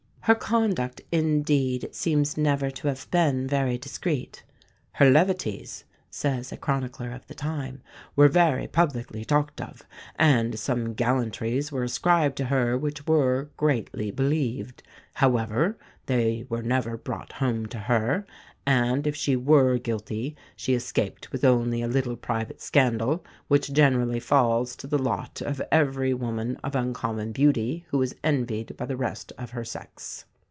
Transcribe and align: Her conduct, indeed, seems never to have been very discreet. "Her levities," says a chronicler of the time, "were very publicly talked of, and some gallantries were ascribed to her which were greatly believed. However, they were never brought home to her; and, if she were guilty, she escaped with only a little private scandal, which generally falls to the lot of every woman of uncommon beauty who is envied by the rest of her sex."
Her 0.25 0.35
conduct, 0.35 1.01
indeed, 1.11 1.89
seems 1.93 2.37
never 2.37 2.69
to 2.69 2.87
have 2.89 3.09
been 3.09 3.47
very 3.47 3.79
discreet. 3.79 4.43
"Her 4.93 5.09
levities," 5.09 5.83
says 6.11 6.51
a 6.51 6.57
chronicler 6.57 7.11
of 7.11 7.25
the 7.25 7.33
time, 7.33 7.81
"were 8.15 8.27
very 8.27 8.67
publicly 8.67 9.25
talked 9.25 9.59
of, 9.59 9.81
and 10.17 10.59
some 10.59 10.93
gallantries 10.93 11.71
were 11.71 11.83
ascribed 11.83 12.35
to 12.37 12.45
her 12.45 12.77
which 12.77 13.07
were 13.07 13.49
greatly 13.57 14.11
believed. 14.11 14.83
However, 15.15 15.75
they 16.05 16.45
were 16.49 16.61
never 16.61 16.97
brought 16.97 17.33
home 17.33 17.65
to 17.67 17.79
her; 17.79 18.25
and, 18.65 19.07
if 19.07 19.15
she 19.15 19.35
were 19.35 19.79
guilty, 19.79 20.35
she 20.55 20.75
escaped 20.75 21.31
with 21.31 21.43
only 21.43 21.81
a 21.81 21.87
little 21.87 22.15
private 22.15 22.61
scandal, 22.61 23.25
which 23.47 23.73
generally 23.73 24.19
falls 24.19 24.75
to 24.75 24.85
the 24.85 24.99
lot 25.01 25.41
of 25.41 25.61
every 25.71 26.13
woman 26.13 26.55
of 26.63 26.75
uncommon 26.75 27.31
beauty 27.31 27.85
who 27.89 27.99
is 28.03 28.15
envied 28.23 28.77
by 28.77 28.85
the 28.85 28.97
rest 28.97 29.33
of 29.37 29.49
her 29.51 29.65
sex." 29.65 30.25